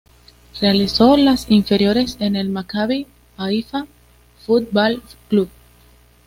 [0.61, 3.05] Realizó las inferiores en el Maccabi
[3.37, 3.85] Haifa
[4.43, 5.47] Football Club.